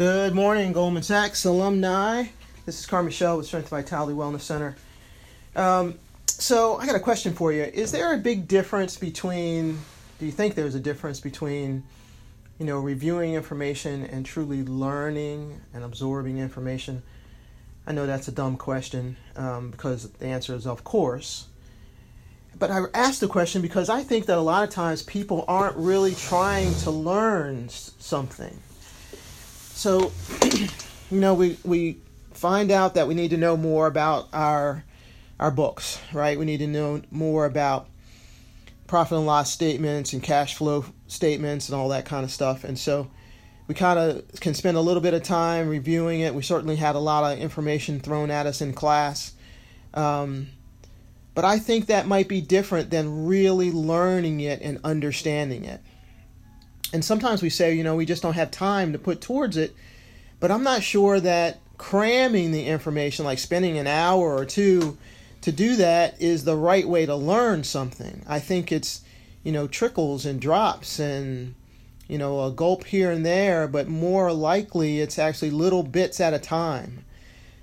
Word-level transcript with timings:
Good 0.00 0.34
morning, 0.34 0.72
Goldman 0.72 1.02
Sachs 1.02 1.44
alumni. 1.44 2.24
This 2.64 2.80
is 2.80 2.86
Carmen 2.86 3.08
Michelle 3.08 3.36
with 3.36 3.44
Strength 3.44 3.68
Vitality 3.68 4.14
Wellness 4.14 4.40
Center. 4.40 4.74
Um, 5.54 5.98
so, 6.26 6.78
I 6.78 6.86
got 6.86 6.96
a 6.96 7.00
question 7.00 7.34
for 7.34 7.52
you. 7.52 7.64
Is 7.64 7.92
there 7.92 8.14
a 8.14 8.16
big 8.16 8.48
difference 8.48 8.96
between, 8.96 9.78
do 10.18 10.24
you 10.24 10.32
think 10.32 10.54
there's 10.54 10.74
a 10.74 10.80
difference 10.80 11.20
between, 11.20 11.84
you 12.58 12.64
know, 12.64 12.78
reviewing 12.78 13.34
information 13.34 14.06
and 14.06 14.24
truly 14.24 14.64
learning 14.64 15.60
and 15.74 15.84
absorbing 15.84 16.38
information? 16.38 17.02
I 17.86 17.92
know 17.92 18.06
that's 18.06 18.26
a 18.26 18.32
dumb 18.32 18.56
question 18.56 19.18
um, 19.36 19.70
because 19.70 20.08
the 20.12 20.28
answer 20.28 20.54
is, 20.54 20.66
of 20.66 20.82
course. 20.82 21.48
But 22.58 22.70
I 22.70 22.84
asked 22.94 23.20
the 23.20 23.28
question 23.28 23.60
because 23.60 23.90
I 23.90 24.02
think 24.02 24.24
that 24.24 24.38
a 24.38 24.40
lot 24.40 24.64
of 24.64 24.70
times 24.70 25.02
people 25.02 25.44
aren't 25.46 25.76
really 25.76 26.14
trying 26.14 26.72
to 26.76 26.90
learn 26.90 27.68
something 27.68 28.58
so, 29.80 30.12
you 31.10 31.20
know, 31.20 31.32
we, 31.32 31.56
we 31.64 31.96
find 32.32 32.70
out 32.70 32.96
that 32.96 33.08
we 33.08 33.14
need 33.14 33.30
to 33.30 33.38
know 33.38 33.56
more 33.56 33.86
about 33.86 34.28
our 34.34 34.84
our 35.38 35.50
books, 35.50 35.98
right? 36.12 36.38
We 36.38 36.44
need 36.44 36.58
to 36.58 36.66
know 36.66 37.00
more 37.10 37.46
about 37.46 37.88
profit 38.86 39.16
and 39.16 39.26
loss 39.26 39.50
statements 39.50 40.12
and 40.12 40.22
cash 40.22 40.54
flow 40.54 40.84
statements 41.06 41.70
and 41.70 41.76
all 41.80 41.88
that 41.88 42.04
kind 42.04 42.24
of 42.24 42.30
stuff. 42.30 42.62
And 42.62 42.78
so 42.78 43.10
we 43.68 43.74
kind 43.74 43.98
of 43.98 44.38
can 44.40 44.52
spend 44.52 44.76
a 44.76 44.82
little 44.82 45.00
bit 45.00 45.14
of 45.14 45.22
time 45.22 45.66
reviewing 45.66 46.20
it. 46.20 46.34
We 46.34 46.42
certainly 46.42 46.76
had 46.76 46.94
a 46.94 46.98
lot 46.98 47.32
of 47.32 47.38
information 47.38 48.00
thrown 48.00 48.30
at 48.30 48.44
us 48.44 48.60
in 48.60 48.74
class. 48.74 49.32
Um, 49.94 50.48
but 51.34 51.46
I 51.46 51.58
think 51.58 51.86
that 51.86 52.06
might 52.06 52.28
be 52.28 52.42
different 52.42 52.90
than 52.90 53.24
really 53.24 53.72
learning 53.72 54.40
it 54.40 54.60
and 54.60 54.78
understanding 54.84 55.64
it. 55.64 55.80
And 56.92 57.04
sometimes 57.04 57.42
we 57.42 57.50
say, 57.50 57.74
you 57.74 57.84
know, 57.84 57.96
we 57.96 58.06
just 58.06 58.22
don't 58.22 58.34
have 58.34 58.50
time 58.50 58.92
to 58.92 58.98
put 58.98 59.20
towards 59.20 59.56
it. 59.56 59.74
But 60.40 60.50
I'm 60.50 60.64
not 60.64 60.82
sure 60.82 61.20
that 61.20 61.58
cramming 61.78 62.50
the 62.50 62.66
information, 62.66 63.24
like 63.24 63.38
spending 63.38 63.78
an 63.78 63.86
hour 63.86 64.34
or 64.36 64.44
two 64.44 64.98
to 65.42 65.52
do 65.52 65.76
that, 65.76 66.20
is 66.20 66.44
the 66.44 66.56
right 66.56 66.88
way 66.88 67.06
to 67.06 67.14
learn 67.14 67.64
something. 67.64 68.24
I 68.26 68.40
think 68.40 68.72
it's, 68.72 69.02
you 69.44 69.52
know, 69.52 69.66
trickles 69.66 70.26
and 70.26 70.40
drops 70.40 70.98
and, 70.98 71.54
you 72.08 72.18
know, 72.18 72.44
a 72.44 72.50
gulp 72.50 72.84
here 72.84 73.10
and 73.10 73.24
there, 73.24 73.68
but 73.68 73.86
more 73.86 74.32
likely 74.32 75.00
it's 75.00 75.18
actually 75.18 75.50
little 75.50 75.82
bits 75.82 76.20
at 76.20 76.34
a 76.34 76.38
time. 76.38 77.04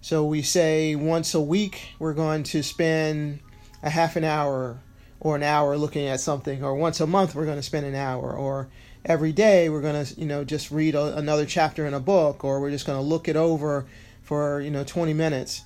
So 0.00 0.24
we 0.24 0.42
say 0.42 0.94
once 0.94 1.34
a 1.34 1.40
week 1.40 1.88
we're 1.98 2.14
going 2.14 2.44
to 2.44 2.62
spend 2.62 3.40
a 3.82 3.90
half 3.90 4.14
an 4.14 4.24
hour 4.24 4.78
or 5.20 5.34
an 5.34 5.42
hour 5.42 5.76
looking 5.76 6.06
at 6.06 6.20
something, 6.20 6.62
or 6.62 6.76
once 6.76 7.00
a 7.00 7.06
month 7.06 7.34
we're 7.34 7.44
going 7.44 7.56
to 7.56 7.62
spend 7.62 7.84
an 7.84 7.96
hour, 7.96 8.32
or 8.32 8.68
every 9.04 9.32
day 9.32 9.68
we're 9.68 9.80
going 9.80 10.04
to 10.04 10.20
you 10.20 10.26
know 10.26 10.44
just 10.44 10.70
read 10.70 10.94
a, 10.94 11.16
another 11.16 11.46
chapter 11.46 11.86
in 11.86 11.94
a 11.94 12.00
book 12.00 12.44
or 12.44 12.60
we're 12.60 12.70
just 12.70 12.86
going 12.86 12.98
to 12.98 13.04
look 13.04 13.28
it 13.28 13.36
over 13.36 13.86
for 14.22 14.60
you 14.60 14.70
know 14.70 14.84
20 14.84 15.14
minutes. 15.14 15.62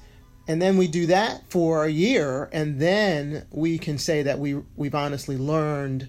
And 0.48 0.60
then 0.60 0.76
we 0.76 0.88
do 0.88 1.06
that 1.06 1.48
for 1.50 1.84
a 1.84 1.90
year 1.90 2.48
and 2.52 2.80
then 2.80 3.46
we 3.50 3.78
can 3.78 3.98
say 3.98 4.22
that 4.22 4.38
we 4.38 4.54
we've 4.76 4.94
honestly 4.94 5.36
learned 5.36 6.08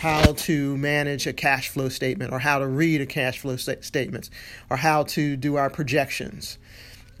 how 0.00 0.32
to 0.32 0.76
manage 0.76 1.26
a 1.26 1.32
cash 1.32 1.68
flow 1.68 1.88
statement 1.88 2.32
or 2.32 2.38
how 2.38 2.58
to 2.58 2.66
read 2.66 3.00
a 3.00 3.06
cash 3.06 3.38
flow 3.38 3.56
st- 3.56 3.84
statements 3.84 4.30
or 4.70 4.76
how 4.76 5.02
to 5.02 5.36
do 5.36 5.56
our 5.56 5.70
projections. 5.70 6.58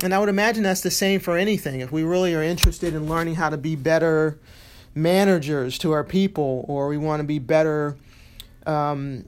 And 0.00 0.14
i 0.14 0.18
would 0.20 0.28
imagine 0.28 0.62
that's 0.62 0.82
the 0.82 0.90
same 0.90 1.18
for 1.18 1.36
anything. 1.36 1.80
If 1.80 1.90
we 1.90 2.04
really 2.04 2.34
are 2.34 2.42
interested 2.42 2.94
in 2.94 3.08
learning 3.08 3.34
how 3.34 3.50
to 3.50 3.56
be 3.56 3.74
better 3.74 4.38
managers 4.94 5.78
to 5.78 5.92
our 5.92 6.04
people 6.04 6.64
or 6.68 6.88
we 6.88 6.96
want 6.96 7.20
to 7.20 7.24
be 7.24 7.38
better 7.38 7.96
um, 8.66 9.24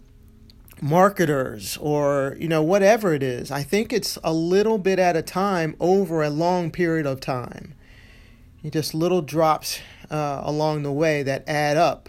marketers 0.82 1.76
or 1.78 2.36
you 2.38 2.48
know 2.48 2.62
whatever 2.62 3.12
it 3.12 3.22
is 3.22 3.50
i 3.50 3.62
think 3.62 3.92
it's 3.92 4.16
a 4.24 4.32
little 4.32 4.78
bit 4.78 4.98
at 4.98 5.14
a 5.14 5.22
time 5.22 5.76
over 5.78 6.22
a 6.22 6.30
long 6.30 6.70
period 6.70 7.06
of 7.06 7.20
time. 7.20 7.74
You 8.62 8.70
just 8.70 8.94
little 8.94 9.22
drops 9.22 9.80
uh, 10.10 10.42
along 10.44 10.82
the 10.82 10.92
way 10.92 11.22
that 11.22 11.48
add 11.48 11.76
up. 11.76 12.08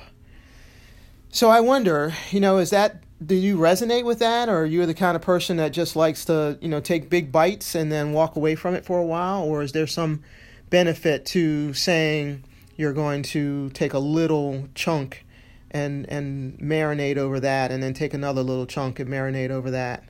So 1.29 1.49
i 1.49 1.59
wonder 1.59 2.13
you 2.31 2.39
know 2.39 2.57
is 2.57 2.69
that 2.71 3.03
do 3.23 3.35
you 3.35 3.57
resonate 3.57 4.03
with 4.03 4.19
that? 4.19 4.49
Or 4.49 4.61
are 4.61 4.65
you 4.65 4.85
the 4.85 4.93
kind 4.93 5.15
of 5.15 5.21
person 5.21 5.57
that 5.57 5.71
just 5.71 5.95
likes 5.95 6.25
to 6.25 6.57
you 6.61 6.69
know 6.69 6.79
take 6.79 7.09
big 7.09 7.31
bites 7.31 7.75
and 7.75 7.91
then 7.91 8.13
walk 8.13 8.35
away 8.35 8.55
from 8.55 8.73
it 8.73 8.85
for 8.85 8.97
a 8.97 9.05
while? 9.05 9.43
Or 9.43 9.61
is 9.61 9.73
there 9.73 9.87
some 9.87 10.23
benefit 10.69 11.25
to 11.27 11.73
saying 11.73 12.43
you're 12.77 12.93
going 12.93 13.21
to 13.23 13.69
take 13.71 13.93
a 13.93 13.99
little 13.99 14.67
chunk 14.73 15.25
and 15.71 16.07
and 16.09 16.59
marinate 16.59 17.17
over 17.17 17.39
that 17.39 17.71
and 17.71 17.81
then 17.81 17.93
take 17.93 18.13
another 18.13 18.43
little 18.43 18.65
chunk 18.65 18.99
and 18.99 19.09
marinate 19.09 19.49
over 19.49 19.71
that. 19.71 20.03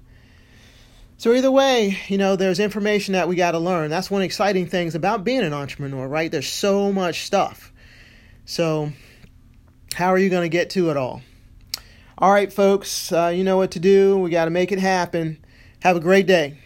So 1.17 1.33
either 1.33 1.51
way, 1.51 1.99
you 2.07 2.17
know, 2.17 2.35
there's 2.35 2.59
information 2.59 3.13
that 3.13 3.27
we 3.27 3.35
got 3.35 3.51
to 3.51 3.59
learn. 3.59 3.91
That's 3.91 4.09
one 4.09 4.23
exciting 4.23 4.65
things 4.65 4.95
about 4.95 5.23
being 5.23 5.41
an 5.41 5.53
entrepreneur, 5.53 6.07
right? 6.07 6.31
There's 6.31 6.49
so 6.49 6.91
much 6.91 7.25
stuff. 7.25 7.71
So 8.45 8.91
how 9.93 10.07
are 10.07 10.17
you 10.17 10.29
going 10.29 10.41
to 10.41 10.49
get 10.49 10.71
to 10.71 10.89
it 10.89 10.97
all? 10.97 11.21
All 12.17 12.31
right, 12.31 12.51
folks, 12.51 13.11
uh, 13.11 13.27
you 13.27 13.43
know 13.43 13.57
what 13.57 13.71
to 13.71 13.79
do. 13.79 14.17
We 14.17 14.31
got 14.31 14.45
to 14.45 14.51
make 14.51 14.71
it 14.71 14.79
happen. 14.79 15.43
Have 15.81 15.95
a 15.95 15.99
great 15.99 16.25
day. 16.25 16.57